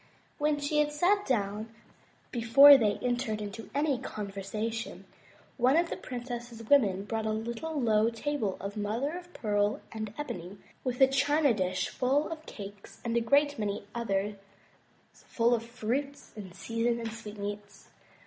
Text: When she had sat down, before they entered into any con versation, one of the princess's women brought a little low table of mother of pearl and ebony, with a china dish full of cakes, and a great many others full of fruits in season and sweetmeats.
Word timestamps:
When 0.39 0.59
she 0.59 0.79
had 0.79 0.91
sat 0.91 1.27
down, 1.27 1.71
before 2.31 2.75
they 2.75 2.95
entered 3.03 3.39
into 3.39 3.69
any 3.75 3.99
con 3.99 4.31
versation, 4.31 5.03
one 5.57 5.77
of 5.77 5.91
the 5.91 5.95
princess's 5.95 6.63
women 6.67 7.05
brought 7.05 7.27
a 7.27 7.31
little 7.31 7.79
low 7.79 8.09
table 8.09 8.57
of 8.59 8.75
mother 8.75 9.15
of 9.15 9.31
pearl 9.33 9.79
and 9.91 10.11
ebony, 10.17 10.57
with 10.83 11.01
a 11.01 11.07
china 11.07 11.53
dish 11.53 11.87
full 11.89 12.27
of 12.31 12.47
cakes, 12.47 12.99
and 13.05 13.15
a 13.15 13.21
great 13.21 13.59
many 13.59 13.85
others 13.93 14.33
full 15.13 15.53
of 15.53 15.61
fruits 15.63 16.31
in 16.35 16.51
season 16.51 16.99
and 16.99 17.11
sweetmeats. 17.13 17.89